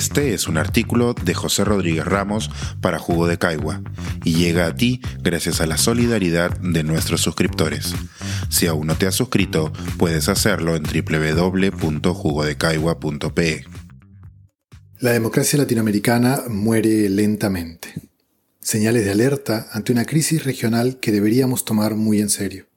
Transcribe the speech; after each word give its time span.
Este 0.00 0.32
es 0.32 0.48
un 0.48 0.56
artículo 0.56 1.12
de 1.12 1.34
José 1.34 1.62
Rodríguez 1.62 2.06
Ramos 2.06 2.50
para 2.80 2.98
Jugo 2.98 3.26
de 3.26 3.36
Caigua 3.36 3.82
y 4.24 4.32
llega 4.32 4.64
a 4.64 4.74
ti 4.74 5.02
gracias 5.22 5.60
a 5.60 5.66
la 5.66 5.76
solidaridad 5.76 6.58
de 6.60 6.82
nuestros 6.84 7.20
suscriptores. 7.20 7.92
Si 8.48 8.66
aún 8.66 8.86
no 8.86 8.96
te 8.96 9.06
has 9.06 9.14
suscrito, 9.14 9.70
puedes 9.98 10.30
hacerlo 10.30 10.74
en 10.74 10.84
www.jugodecaigua.pe. 10.84 13.66
La 15.00 15.12
democracia 15.12 15.58
latinoamericana 15.58 16.44
muere 16.48 17.10
lentamente. 17.10 17.92
Señales 18.58 19.04
de 19.04 19.10
alerta 19.10 19.68
ante 19.70 19.92
una 19.92 20.06
crisis 20.06 20.44
regional 20.44 20.98
que 20.98 21.12
deberíamos 21.12 21.66
tomar 21.66 21.94
muy 21.94 22.22
en 22.22 22.30
serio. 22.30 22.68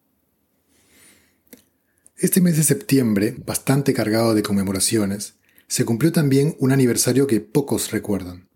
Este 2.18 2.41
mes 2.41 2.58
de 2.58 2.63
septiembre, 2.63 3.38
bastante 3.46 3.94
cargado 3.94 4.35
de 4.35 4.44
conmemoraciones, 4.44 5.35
se 5.67 5.85
cumplió 5.85 6.12
también 6.12 6.55
un 6.59 6.72
aniversario 6.72 7.27
que 7.27 7.41
pocos 7.41 7.91
recuerdan. 7.91 8.48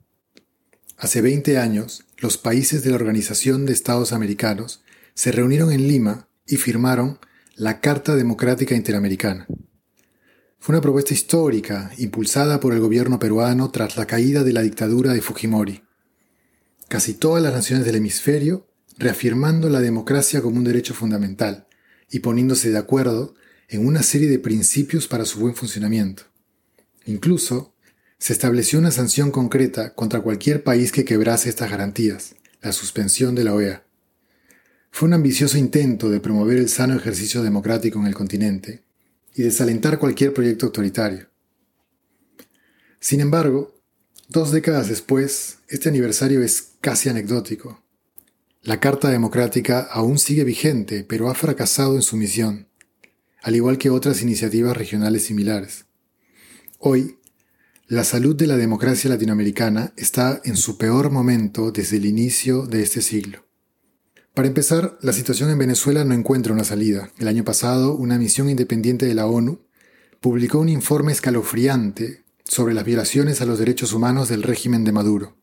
Hace 0.98 1.21
20 1.21 1.57
años, 1.57 2.05
los 2.17 2.38
países 2.38 2.84
de 2.84 2.89
la 2.89 2.95
Organización 2.95 3.65
de 3.65 3.73
Estados 3.73 4.13
Americanos 4.13 4.81
se 5.13 5.31
reunieron 5.31 5.71
en 5.71 5.88
Lima 5.88 6.27
y 6.48 6.57
firmaron 6.57 7.20
la 7.55 7.81
Carta 7.81 8.15
Democrática 8.15 8.75
Interamericana. 8.75 9.48
Fue 10.59 10.73
una 10.73 10.81
propuesta 10.81 11.13
histórica 11.13 11.91
impulsada 11.98 12.59
por 12.59 12.73
el 12.73 12.79
gobierno 12.79 13.20
peruano 13.20 13.71
tras 13.71 13.95
la 13.98 14.05
caída 14.05 14.43
de 14.43 14.53
la 14.53 14.62
dictadura 14.62 15.13
de 15.13 15.21
Fujimori. 15.21 15.84
Casi 16.87 17.13
todas 17.13 17.43
las 17.43 17.53
naciones 17.53 17.85
del 17.85 17.95
hemisferio 17.95 18.67
reafirmando 18.98 19.70
la 19.70 19.81
democracia 19.81 20.41
como 20.41 20.57
un 20.57 20.63
derecho 20.63 20.93
fundamental 20.93 21.67
y 22.09 22.20
poniéndose 22.20 22.71
de 22.71 22.77
acuerdo 22.77 23.35
en 23.70 23.85
una 23.85 24.01
serie 24.01 24.29
de 24.29 24.39
principios 24.39 25.07
para 25.07 25.26
su 25.26 25.39
buen 25.39 25.55
funcionamiento. 25.55 26.23
Incluso, 27.08 27.74
se 28.20 28.34
estableció 28.34 28.80
una 28.80 28.91
sanción 28.91 29.32
concreta 29.32 29.96
contra 29.96 30.20
cualquier 30.20 30.63
país 30.63 30.91
que 30.91 31.05
quebrase 31.05 31.50
estas 31.50 31.72
garantías, 31.72 32.36
la 32.62 32.74
suspensión 32.74 33.34
de 33.34 33.46
la 33.46 33.54
OEA. 33.54 33.86
Fue 34.91 35.08
un 35.08 35.13
ambicioso 35.13 35.58
intento 35.58 36.10
de 36.10 36.20
promover 36.20 36.58
el 36.58 36.68
sano 36.68 36.96
ejercicio 36.96 37.44
democrático 37.44 38.00
en 38.00 38.08
el 38.08 38.13
continente 38.13 38.84
y 39.34 39.44
desalentar 39.44 40.00
cualquier 40.00 40.34
proyecto 40.34 40.66
autoritario. 40.66 41.30
Sin 43.00 43.22
embargo, 43.22 43.74
dos 44.28 44.52
décadas 44.52 44.90
después, 44.90 45.60
este 45.70 45.88
aniversario 45.88 46.41
es 46.41 46.72
casi 46.82 47.08
anecdótico. 47.08 47.84
La 48.63 48.82
Carta 48.82 49.10
Democrática 49.10 49.80
aún 49.80 50.20
sigue 50.20 50.44
vigente, 50.44 51.05
pero 51.08 51.30
ha 51.30 51.35
fracasado 51.35 51.96
en 51.96 52.02
su 52.02 52.18
misión, 52.18 52.68
al 53.41 53.55
igual 53.55 53.78
que 53.78 53.91
otras 53.91 54.22
iniciativas 54.22 54.76
regionales 54.76 55.24
similares. 55.24 55.87
Hoy, 56.79 57.17
la 57.87 58.03
salud 58.03 58.35
de 58.35 58.45
la 58.45 58.55
democracia 58.55 59.09
latinoamericana 59.09 59.93
está 59.97 60.41
en 60.45 60.55
su 60.55 60.77
peor 60.77 61.09
momento 61.09 61.71
desde 61.71 61.97
el 61.97 62.05
inicio 62.05 62.67
de 62.67 62.83
este 62.83 63.01
siglo. 63.01 63.47
Para 64.35 64.47
empezar, 64.47 65.00
la 65.01 65.11
situación 65.11 65.50
en 65.50 65.57
Venezuela 65.57 66.05
no 66.05 66.13
encuentra 66.13 66.53
una 66.53 66.63
salida. 66.63 67.11
El 67.17 67.29
año 67.29 67.44
pasado, 67.44 67.95
una 67.95 68.19
misión 68.19 68.47
independiente 68.47 69.07
de 69.07 69.16
la 69.16 69.25
ONU 69.25 69.61
publicó 70.22 70.59
un 70.59 70.69
informe 70.69 71.13
escalofriante 71.13 72.23
sobre 72.44 72.75
las 72.75 72.85
violaciones 72.85 73.41
a 73.41 73.47
los 73.47 73.57
derechos 73.57 73.91
humanos 73.91 74.29
del 74.29 74.44
régimen 74.44 74.83
de 74.83 74.91
Maduro. 74.91 75.35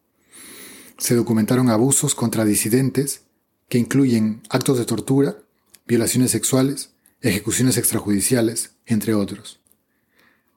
Se 0.99 1.17
documentaron 1.17 1.69
abusos 1.69 2.15
contra 2.15 2.45
disidentes 2.45 3.23
que 3.69 3.79
incluyen 3.79 4.41
actos 4.51 4.79
de 4.79 4.85
tortura, 4.85 5.39
violaciones 5.85 6.31
sexuales, 6.31 6.91
ejecuciones 7.21 7.77
extrajudiciales, 7.77 8.77
entre 8.87 9.15
otros. 9.15 9.64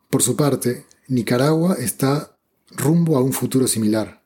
Por 0.10 0.24
su 0.24 0.36
parte, 0.36 0.86
Nicaragua 1.08 1.76
está 1.80 2.38
rumbo 2.72 3.18
a 3.18 3.22
un 3.22 3.34
futuro 3.34 3.68
similar. 3.68 4.24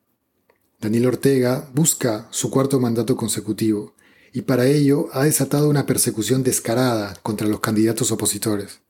Daniel 0.80 1.08
Ortega 1.08 1.70
busca 1.74 2.28
su 2.32 2.50
cuarto 2.50 2.80
mandato 2.80 3.16
consecutivo 3.16 3.94
y 4.34 4.42
para 4.42 4.66
ello 4.66 5.10
ha 5.14 5.26
desatado 5.26 5.70
una 5.70 5.86
persecución 5.86 6.44
descarada 6.44 7.18
contra 7.22 7.48
los 7.48 7.60
candidatos 7.60 8.12
opositores. 8.12 8.82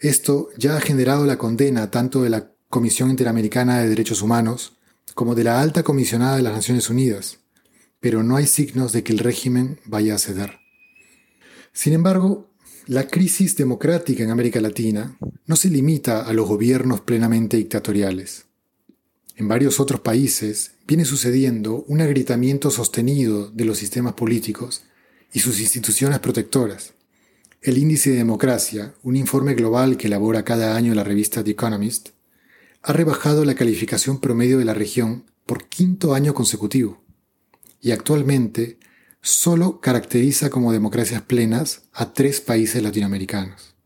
Esto 0.00 0.48
ya 0.58 0.76
ha 0.76 0.80
generado 0.80 1.24
la 1.26 1.38
condena 1.38 1.90
tanto 1.90 2.22
de 2.22 2.30
la 2.30 2.50
Comisión 2.68 3.10
Interamericana 3.10 3.78
de 3.78 3.88
Derechos 3.88 4.22
Humanos 4.22 4.72
como 5.14 5.34
de 5.34 5.44
la 5.44 5.60
Alta 5.60 5.82
Comisionada 5.82 6.36
de 6.36 6.42
las 6.42 6.54
Naciones 6.54 6.90
Unidas, 6.90 7.38
pero 8.00 8.22
no 8.22 8.36
hay 8.36 8.46
signos 8.46 8.92
de 8.92 9.04
que 9.04 9.12
el 9.12 9.18
régimen 9.18 9.78
vaya 9.84 10.16
a 10.16 10.18
ceder. 10.18 10.58
Sin 11.72 11.92
embargo, 11.92 12.51
la 12.86 13.06
crisis 13.06 13.56
democrática 13.56 14.24
en 14.24 14.30
América 14.30 14.60
Latina 14.60 15.16
no 15.46 15.56
se 15.56 15.70
limita 15.70 16.22
a 16.22 16.32
los 16.32 16.48
gobiernos 16.48 17.00
plenamente 17.00 17.56
dictatoriales. 17.56 18.46
En 19.36 19.48
varios 19.48 19.78
otros 19.80 20.00
países 20.00 20.72
viene 20.86 21.04
sucediendo 21.04 21.84
un 21.86 22.00
agrietamiento 22.00 22.70
sostenido 22.70 23.50
de 23.50 23.64
los 23.64 23.78
sistemas 23.78 24.14
políticos 24.14 24.82
y 25.32 25.40
sus 25.40 25.60
instituciones 25.60 26.18
protectoras. 26.18 26.94
El 27.60 27.78
índice 27.78 28.10
de 28.10 28.16
democracia, 28.16 28.94
un 29.02 29.16
informe 29.16 29.54
global 29.54 29.96
que 29.96 30.08
elabora 30.08 30.44
cada 30.44 30.76
año 30.76 30.94
la 30.94 31.04
revista 31.04 31.44
The 31.44 31.52
Economist, 31.52 32.10
ha 32.82 32.92
rebajado 32.92 33.44
la 33.44 33.54
calificación 33.54 34.20
promedio 34.20 34.58
de 34.58 34.64
la 34.64 34.74
región 34.74 35.24
por 35.46 35.68
quinto 35.68 36.14
año 36.14 36.34
consecutivo 36.34 37.00
y 37.80 37.92
actualmente 37.92 38.78
solo 39.22 39.80
caracteriza 39.80 40.50
como 40.50 40.72
democracias 40.72 41.22
plenas 41.22 41.82
a 41.92 42.12
tres 42.12 42.40
países 42.40 42.82
latinoamericanos. 42.82 43.76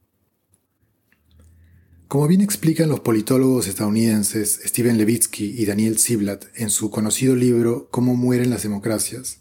Como 2.08 2.26
bien 2.26 2.40
explican 2.40 2.88
los 2.88 3.00
politólogos 3.00 3.66
estadounidenses 3.66 4.60
Steven 4.64 4.96
Levitsky 4.96 5.60
y 5.60 5.66
Daniel 5.66 5.98
Ziblatt 5.98 6.46
en 6.54 6.70
su 6.70 6.90
conocido 6.90 7.36
libro 7.36 7.88
Cómo 7.90 8.16
mueren 8.16 8.48
las 8.48 8.62
democracias, 8.62 9.40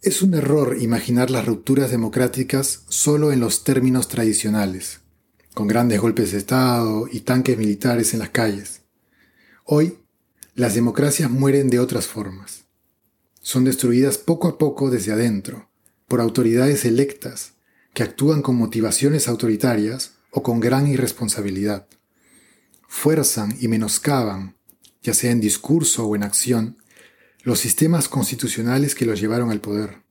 es 0.00 0.22
un 0.22 0.34
error 0.34 0.76
imaginar 0.80 1.30
las 1.30 1.44
rupturas 1.44 1.90
democráticas 1.90 2.84
solo 2.88 3.32
en 3.32 3.40
los 3.40 3.64
términos 3.64 4.06
tradicionales, 4.08 5.00
con 5.54 5.66
grandes 5.66 6.00
golpes 6.00 6.32
de 6.32 6.38
Estado 6.38 7.08
y 7.10 7.20
tanques 7.20 7.58
militares 7.58 8.14
en 8.14 8.20
las 8.20 8.30
calles. 8.30 8.82
Hoy, 9.64 9.98
las 10.54 10.74
democracias 10.74 11.30
mueren 11.30 11.68
de 11.68 11.80
otras 11.80 12.06
formas 12.06 12.69
son 13.40 13.64
destruidas 13.64 14.18
poco 14.18 14.48
a 14.48 14.58
poco 14.58 14.90
desde 14.90 15.12
adentro, 15.12 15.68
por 16.06 16.20
autoridades 16.20 16.84
electas, 16.84 17.54
que 17.94 18.02
actúan 18.02 18.42
con 18.42 18.56
motivaciones 18.56 19.28
autoritarias 19.28 20.12
o 20.30 20.42
con 20.42 20.60
gran 20.60 20.86
irresponsabilidad. 20.86 21.86
Fuerzan 22.88 23.56
y 23.60 23.68
menoscaban, 23.68 24.56
ya 25.02 25.14
sea 25.14 25.30
en 25.30 25.40
discurso 25.40 26.06
o 26.06 26.14
en 26.16 26.22
acción, 26.22 26.78
los 27.42 27.58
sistemas 27.58 28.08
constitucionales 28.08 28.94
que 28.94 29.06
los 29.06 29.20
llevaron 29.20 29.50
al 29.50 29.60
poder. 29.60 30.02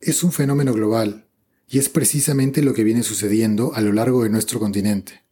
Es 0.00 0.22
un 0.22 0.32
fenómeno 0.32 0.72
global, 0.72 1.26
y 1.68 1.78
es 1.78 1.88
precisamente 1.88 2.62
lo 2.62 2.74
que 2.74 2.84
viene 2.84 3.02
sucediendo 3.02 3.74
a 3.74 3.80
lo 3.80 3.92
largo 3.92 4.22
de 4.22 4.30
nuestro 4.30 4.58
continente. 4.58 5.22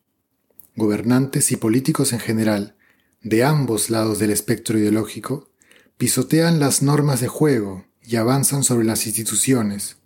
Gobernantes 0.74 1.52
y 1.52 1.56
políticos 1.56 2.12
en 2.12 2.20
general, 2.20 2.76
de 3.22 3.44
ambos 3.44 3.90
lados 3.90 4.18
del 4.18 4.30
espectro 4.30 4.78
ideológico, 4.78 5.50
pisotean 5.98 6.60
las 6.60 6.82
normas 6.82 7.20
de 7.20 7.28
juego 7.28 7.86
y 8.02 8.16
avanzan 8.16 8.62
sobre 8.62 8.84
las 8.84 9.06
instituciones 9.06 9.96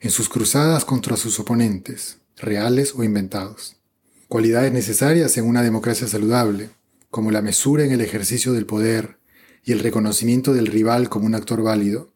en 0.00 0.10
sus 0.10 0.28
cruzadas 0.28 0.84
contra 0.84 1.16
sus 1.16 1.40
oponentes, 1.40 2.18
reales 2.36 2.92
o 2.94 3.02
inventados. 3.02 3.76
Cualidades 4.28 4.72
necesarias 4.72 5.38
en 5.38 5.46
una 5.46 5.62
democracia 5.62 6.06
saludable, 6.06 6.68
como 7.10 7.30
la 7.30 7.40
mesura 7.40 7.84
en 7.84 7.92
el 7.92 8.02
ejercicio 8.02 8.52
del 8.52 8.66
poder 8.66 9.18
y 9.64 9.72
el 9.72 9.80
reconocimiento 9.80 10.52
del 10.52 10.66
rival 10.66 11.08
como 11.08 11.24
un 11.24 11.34
actor 11.34 11.62
válido, 11.62 12.12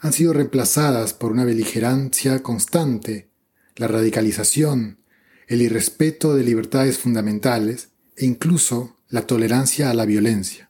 han 0.00 0.12
sido 0.12 0.34
reemplazadas 0.34 1.14
por 1.14 1.32
una 1.32 1.46
beligerancia 1.46 2.42
constante, 2.42 3.30
la 3.76 3.88
radicalización, 3.88 4.98
el 5.46 5.62
irrespeto 5.62 6.34
de 6.34 6.44
libertades 6.44 6.98
fundamentales 6.98 7.88
e 8.14 8.26
incluso 8.26 8.98
la 9.08 9.26
tolerancia 9.26 9.88
a 9.88 9.94
la 9.94 10.04
violencia 10.04 10.67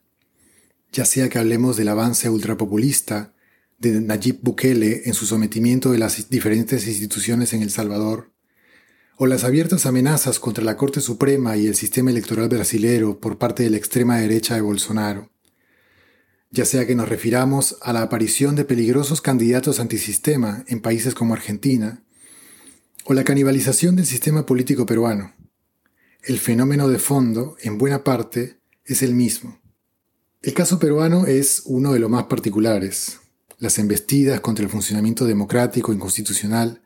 ya 0.93 1.05
sea 1.05 1.29
que 1.29 1.39
hablemos 1.39 1.77
del 1.77 1.89
avance 1.89 2.29
ultrapopulista 2.29 3.35
de 3.79 4.01
Nayib 4.01 4.41
Bukele 4.43 5.03
en 5.05 5.15
su 5.15 5.27
sometimiento 5.27 5.93
de 5.93 5.99
las 5.99 6.29
diferentes 6.31 6.87
instituciones 6.87 7.53
en 7.53 7.63
El 7.63 7.71
Salvador, 7.71 8.33
o 9.17 9.27
las 9.27 9.45
abiertas 9.45 9.87
amenazas 9.87 10.39
contra 10.39 10.65
la 10.65 10.77
Corte 10.77 11.01
Suprema 11.01 11.57
y 11.57 11.67
el 11.67 11.75
sistema 11.75 12.11
electoral 12.11 12.49
brasilero 12.49 13.19
por 13.19 13.39
parte 13.39 13.65
de 13.65 13.71
la 13.71 13.77
extrema 13.77 14.19
derecha 14.19 14.55
de 14.55 14.61
Bolsonaro, 14.61 15.31
ya 16.51 16.65
sea 16.65 16.87
que 16.87 16.95
nos 16.95 17.09
refiramos 17.09 17.77
a 17.83 17.93
la 17.93 18.03
aparición 18.03 18.57
de 18.57 18.65
peligrosos 18.65 19.21
candidatos 19.21 19.81
antisistema 19.81 20.65
en 20.69 20.81
países 20.81 21.15
como 21.15 21.35
Argentina, 21.35 22.05
o 23.05 23.15
la 23.15 23.25
canibalización 23.25 23.97
del 23.97 24.07
sistema 24.07 24.45
político 24.45 24.87
peruano. 24.87 25.35
El 26.23 26.39
fenómeno 26.39 26.89
de 26.89 26.99
fondo, 26.99 27.57
en 27.63 27.79
buena 27.79 28.05
parte, 28.05 28.61
es 28.85 29.03
el 29.03 29.15
mismo. 29.15 29.61
El 30.41 30.55
caso 30.55 30.79
peruano 30.79 31.27
es 31.27 31.63
uno 31.65 31.93
de 31.93 31.99
los 31.99 32.09
más 32.09 32.25
particulares. 32.25 33.19
Las 33.59 33.77
embestidas 33.81 34.39
contra 34.39 34.65
el 34.65 34.71
funcionamiento 34.71 35.27
democrático 35.27 35.93
y 35.93 35.99
constitucional 35.99 36.81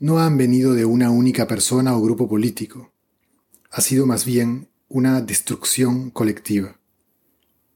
no 0.00 0.20
han 0.20 0.38
venido 0.38 0.72
de 0.72 0.86
una 0.86 1.10
única 1.10 1.46
persona 1.46 1.94
o 1.94 2.00
grupo 2.00 2.26
político. 2.26 2.94
Ha 3.70 3.82
sido 3.82 4.06
más 4.06 4.24
bien 4.24 4.70
una 4.88 5.20
destrucción 5.20 6.10
colectiva. 6.10 6.80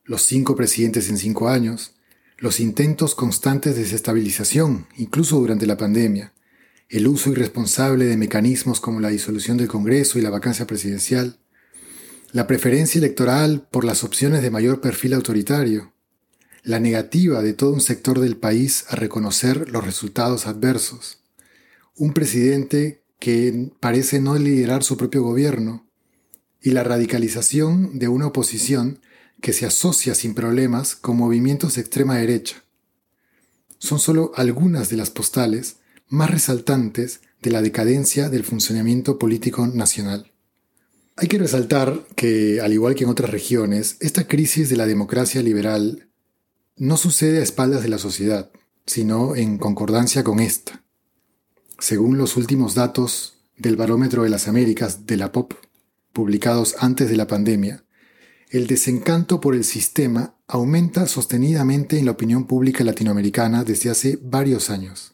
Los 0.05 0.23
cinco 0.23 0.57
presidentes 0.57 1.11
en 1.11 1.19
cinco 1.19 1.51
años, 1.51 1.95
los 2.39 2.59
intentos 2.59 3.15
constantes 3.15 3.75
de 3.75 3.83
desestabilización, 3.83 4.87
incluso 4.97 5.39
durante 5.39 5.67
la 5.67 5.77
pandemia, 5.77 6.33
el 6.89 7.07
uso 7.07 7.31
irresponsable 7.31 8.07
de 8.07 8.17
mecanismos 8.17 8.81
como 8.81 8.99
la 8.99 9.11
disolución 9.11 9.59
del 9.59 9.69
Congreso 9.69 10.19
y 10.19 10.23
la 10.23 10.31
vacancia 10.31 10.67
presidencial, 10.67 11.39
la 12.33 12.47
preferencia 12.47 12.99
electoral 12.99 13.69
por 13.71 13.85
las 13.85 14.05
opciones 14.05 14.41
de 14.43 14.51
mayor 14.51 14.81
perfil 14.81 15.13
autoritario, 15.13 15.93
la 16.63 16.81
negativa 16.81 17.43
de 17.43 17.53
todo 17.53 17.75
un 17.75 17.83
sector 17.83 18.21
del 18.21 18.39
país 18.39 18.87
a 18.89 18.97
reconocer 18.97 19.69
los 19.69 19.85
resultados 19.85 20.47
adversos, 20.47 21.19
un 21.95 22.15
presidente 22.15 23.03
que 23.19 23.71
parece 23.81 24.19
no 24.19 24.39
liderar 24.39 24.83
su 24.83 24.97
propio 24.97 25.23
gobierno, 25.23 25.87
y 26.63 26.71
la 26.71 26.85
radicalización 26.85 27.99
de 27.99 28.09
una 28.09 28.29
oposición 28.29 29.01
que 29.43 29.53
se 29.53 29.67
asocia 29.67 30.15
sin 30.15 30.35
problemas 30.35 30.95
con 30.95 31.17
movimientos 31.19 31.75
de 31.75 31.83
extrema 31.83 32.17
derecha. 32.17 32.65
Son 33.79 33.99
solo 33.99 34.33
algunas 34.37 34.89
de 34.89 34.97
las 34.97 35.11
postales 35.11 35.77
más 36.09 36.31
resaltantes 36.31 37.21
de 37.43 37.51
la 37.51 37.61
decadencia 37.61 38.31
del 38.31 38.45
funcionamiento 38.45 39.19
político 39.19 39.67
nacional. 39.67 40.32
Hay 41.17 41.29
que 41.29 41.39
resaltar 41.39 42.07
que, 42.17 42.61
al 42.61 42.73
igual 42.73 42.95
que 42.95 43.05
en 43.05 43.11
otras 43.11 43.31
regiones, 43.31 43.97
esta 44.01 44.27
crisis 44.27 44.69
de 44.71 44.77
la 44.77 44.87
democracia 44.87 45.43
liberal 45.43 46.09
no 46.77 46.97
sucede 46.97 47.41
a 47.41 47.43
espaldas 47.43 47.83
de 47.83 47.91
la 47.91 47.99
sociedad, 47.99 48.51
sino 48.87 49.37
en 49.37 49.59
concordancia 49.59 50.25
con 50.25 50.41
esta. 50.41 50.85
Según 51.79 52.17
los 52.17 52.37
últimos 52.37 52.75
datos 52.75 53.35
del 53.57 53.77
Barómetro 53.77 54.23
de 54.23 54.31
las 54.31 54.49
Américas 54.49 55.07
de 55.07 55.17
la 55.17 55.33
POP, 55.33 55.55
publicados 56.13 56.77
antes 56.79 57.11
de 57.11 57.17
la 57.17 57.27
pandemia, 57.27 57.85
el 58.49 58.67
desencanto 58.67 59.41
por 59.41 59.55
el 59.55 59.65
sistema 59.65 60.37
aumenta 60.47 61.07
sostenidamente 61.07 61.99
en 61.99 62.07
la 62.07 62.13
opinión 62.13 62.47
pública 62.47 62.85
latinoamericana 62.85 63.65
desde 63.65 63.91
hace 63.91 64.19
varios 64.23 64.71
años. 64.71 65.13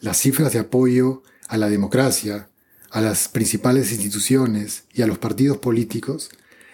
Las 0.00 0.18
cifras 0.18 0.52
de 0.52 0.60
apoyo 0.60 1.22
a 1.48 1.56
la 1.56 1.68
democracia, 1.68 2.49
a 2.90 3.00
las 3.00 3.28
principales 3.28 3.92
instituciones 3.92 4.84
y 4.92 5.02
a 5.02 5.06
los 5.06 5.18
partidos 5.18 5.58
políticos 5.58 6.30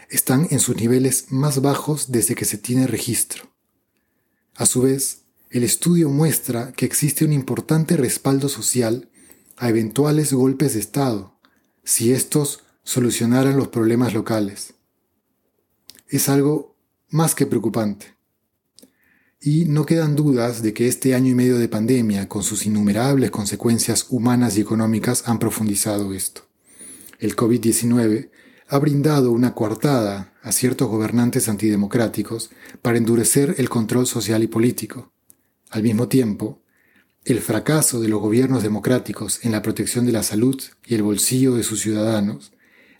están 0.09 0.49
en 0.51 0.61
sus 0.61 0.77
niveles 0.77 1.27
más 1.31 1.61
bajos 1.61 2.11
desde 2.11 2.35
que 2.35 2.45
se 2.45 2.59
tiene 2.59 2.87
registro. 2.87 3.53
A 4.55 4.67
su 4.67 4.83
vez, 4.83 5.23
el 5.51 5.63
estudio 5.63 6.09
muestra 6.09 6.73
que 6.73 6.87
existe 6.87 7.25
un 7.25 7.33
importante 7.33 7.97
respaldo 7.97 8.49
social 8.49 9.09
a 9.57 9.69
eventuales 9.69 10.33
golpes 10.33 10.75
de 10.75 10.81
Estado, 10.81 11.39
si 11.85 12.13
estos 12.13 12.65
solucionaran 12.83 13.57
los 13.57 13.69
problemas 13.69 14.15
locales. 14.15 14.75
Es 16.09 16.29
algo 16.29 16.77
más 17.09 17.35
que 17.35 17.47
preocupante. 17.47 18.16
Y 19.41 19.67
no 19.67 19.85
quedan 19.85 20.17
dudas 20.17 20.63
de 20.63 20.73
que 20.73 20.89
este 20.89 21.15
año 21.15 21.31
y 21.31 21.35
medio 21.35 21.59
de 21.59 21.69
pandemia, 21.69 22.29
con 22.29 22.43
sus 22.43 22.67
innumerables 22.67 23.31
consecuencias 23.31 24.07
humanas 24.09 24.57
y 24.57 24.63
económicas, 24.63 25.29
han 25.29 25.39
profundizado 25.39 26.15
esto. 26.15 26.43
El 27.19 27.37
COVID-19 27.37 28.31
ha 28.69 28.79
brindado 28.79 29.33
una 29.33 29.55
coartada 29.55 30.35
a 30.43 30.53
ciertos 30.53 30.89
gobernantes 30.89 31.49
antidemocráticos 31.49 32.51
para 32.83 32.99
endurecer 32.99 33.55
el 33.59 33.69
control 33.69 34.07
social 34.07 34.43
y 34.43 34.49
político. 34.49 35.13
Al 35.71 35.83
mismo 35.83 36.09
tiempo, 36.09 36.63
el 37.25 37.41
fracaso 37.41 38.01
de 38.01 38.09
los 38.09 38.21
gobiernos 38.21 38.63
democráticos 38.63 39.45
en 39.45 39.53
la 39.53 39.63
protección 39.63 40.07
de 40.07 40.13
la 40.13 40.23
salud 40.23 40.61
y 40.85 40.95
el 40.95 41.03
bolsillo 41.03 41.55
de 41.55 41.63
sus 41.63 41.81
ciudadanos 41.81 42.53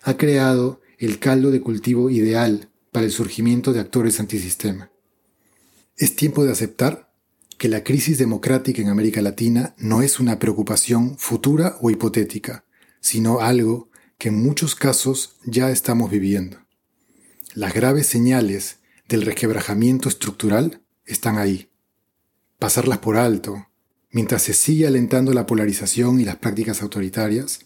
ha 0.03 0.17
creado 0.17 0.81
el 0.99 1.19
caldo 1.19 1.51
de 1.51 1.61
cultivo 1.61 2.11
ideal 2.11 2.69
para 2.93 3.07
el 3.07 3.13
surgimiento 3.13 3.73
de 3.73 3.81
actores 3.81 4.21
antisistema. 4.21 4.91
Es 5.97 6.15
tiempo 6.15 6.45
de 6.45 6.53
aceptar 6.53 7.11
que 7.57 7.69
la 7.69 7.83
crisis 7.83 8.19
democrática 8.19 8.83
en 8.83 8.91
América 8.91 9.23
Latina 9.23 9.75
no 9.79 10.03
es 10.03 10.21
una 10.21 10.39
preocupación 10.39 11.17
futura 11.17 11.79
o 11.81 11.89
hipotética, 11.89 12.65
sino 13.01 13.41
algo 13.41 13.89
que 14.19 14.29
en 14.29 14.43
muchos 14.43 14.75
casos 14.75 15.37
ya 15.47 15.71
estamos 15.71 16.11
viviendo. 16.11 16.59
Las 17.55 17.73
graves 17.73 18.07
señales 18.07 18.81
del 19.09 19.23
requebrajamiento 19.23 20.11
estructural 20.11 20.83
están 21.07 21.39
ahí. 21.39 21.71
Pasarlas 22.59 22.99
por 22.99 23.17
alto, 23.17 23.69
mientras 24.11 24.43
se 24.43 24.53
sigue 24.53 24.87
alentando 24.87 25.33
la 25.33 25.47
polarización 25.47 26.21
y 26.21 26.27
las 26.27 26.37
prácticas 26.37 26.83
autoritarias, 26.83 27.61